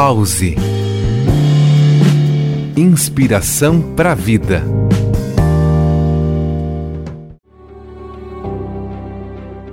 [0.00, 0.54] Pause.
[2.76, 4.62] Inspiração para a vida.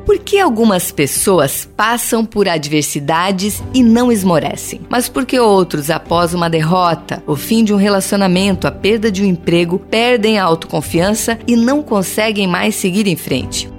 [0.03, 4.81] Por que algumas pessoas passam por adversidades e não esmorecem?
[4.89, 9.21] Mas por que outros, após uma derrota, o fim de um relacionamento, a perda de
[9.21, 13.74] um emprego, perdem a autoconfiança e não conseguem mais seguir em frente?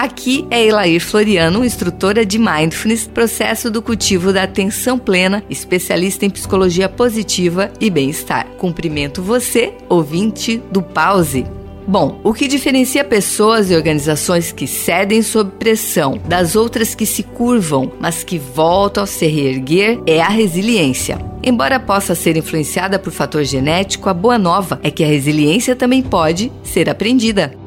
[0.00, 6.30] Aqui é Elair Floriano, instrutora de Mindfulness, processo do cultivo da atenção plena, especialista em
[6.30, 8.46] psicologia positiva e bem-estar.
[8.56, 11.44] Cumprimento você, ouvinte do Pause.
[11.86, 17.22] Bom, o que diferencia pessoas e organizações que cedem sob pressão das outras que se
[17.22, 21.18] curvam, mas que voltam a se reerguer, é a resiliência.
[21.42, 26.00] Embora possa ser influenciada por fator genético, a boa nova é que a resiliência também
[26.00, 27.59] pode ser aprendida.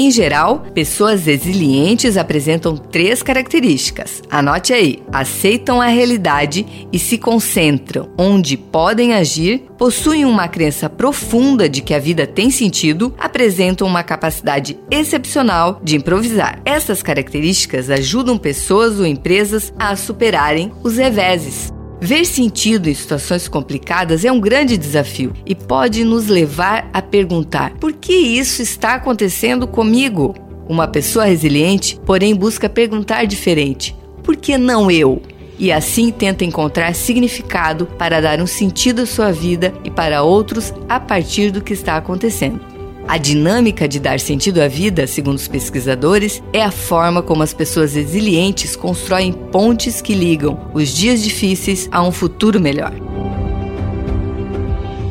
[0.00, 4.22] Em geral, pessoas resilientes apresentam três características.
[4.30, 11.68] Anote aí: aceitam a realidade e se concentram onde podem agir, possuem uma crença profunda
[11.68, 16.60] de que a vida tem sentido, apresentam uma capacidade excepcional de improvisar.
[16.64, 21.76] Essas características ajudam pessoas ou empresas a superarem os reveses.
[22.00, 27.72] Ver sentido em situações complicadas é um grande desafio e pode nos levar a perguntar:
[27.80, 30.34] por que isso está acontecendo comigo?
[30.68, 35.20] Uma pessoa resiliente, porém, busca perguntar diferente: por que não eu?
[35.58, 40.72] E assim tenta encontrar significado para dar um sentido à sua vida e para outros
[40.88, 42.77] a partir do que está acontecendo.
[43.08, 47.54] A dinâmica de dar sentido à vida, segundo os pesquisadores, é a forma como as
[47.54, 52.92] pessoas resilientes constroem pontes que ligam os dias difíceis a um futuro melhor.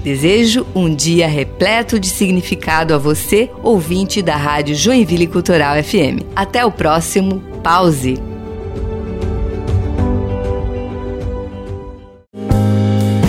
[0.04, 6.22] Desejo um dia repleto de significado a você, ouvinte da Rádio Joinville Cultural FM.
[6.36, 8.20] Até o próximo Pause.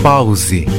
[0.03, 0.78] Pause